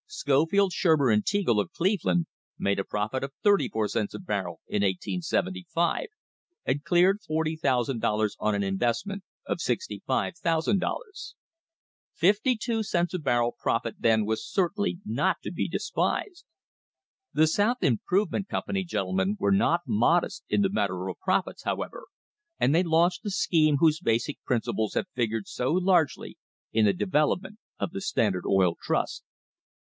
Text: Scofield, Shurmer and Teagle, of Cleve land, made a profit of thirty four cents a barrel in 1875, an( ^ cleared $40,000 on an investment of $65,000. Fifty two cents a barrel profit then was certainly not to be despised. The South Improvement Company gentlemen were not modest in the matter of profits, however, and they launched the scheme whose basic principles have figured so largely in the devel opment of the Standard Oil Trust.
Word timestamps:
Scofield, 0.07 0.71
Shurmer 0.71 1.13
and 1.13 1.23
Teagle, 1.23 1.59
of 1.61 1.71
Cleve 1.73 2.03
land, 2.03 2.25
made 2.57 2.79
a 2.79 2.83
profit 2.83 3.23
of 3.23 3.33
thirty 3.43 3.69
four 3.69 3.87
cents 3.87 4.15
a 4.15 4.19
barrel 4.19 4.59
in 4.65 4.81
1875, 4.81 6.05
an( 6.65 6.75
^ 6.77 6.83
cleared 6.83 7.19
$40,000 7.29 8.31
on 8.39 8.55
an 8.55 8.63
investment 8.63 9.21
of 9.45 9.59
$65,000. 9.59 11.33
Fifty 12.15 12.55
two 12.57 12.81
cents 12.81 13.13
a 13.13 13.19
barrel 13.19 13.55
profit 13.61 13.97
then 13.99 14.25
was 14.25 14.43
certainly 14.43 14.97
not 15.05 15.37
to 15.43 15.51
be 15.51 15.67
despised. 15.69 16.45
The 17.31 17.45
South 17.45 17.83
Improvement 17.83 18.47
Company 18.49 18.83
gentlemen 18.83 19.37
were 19.39 19.51
not 19.51 19.81
modest 19.85 20.43
in 20.49 20.63
the 20.63 20.71
matter 20.73 21.09
of 21.09 21.19
profits, 21.19 21.61
however, 21.61 22.05
and 22.59 22.73
they 22.73 22.81
launched 22.81 23.21
the 23.21 23.29
scheme 23.29 23.77
whose 23.77 23.99
basic 23.99 24.43
principles 24.45 24.95
have 24.95 25.05
figured 25.13 25.47
so 25.47 25.71
largely 25.71 26.39
in 26.73 26.85
the 26.85 26.91
devel 26.95 27.37
opment 27.37 27.57
of 27.79 27.91
the 27.91 28.01
Standard 28.01 28.45
Oil 28.47 28.75
Trust. 28.81 29.23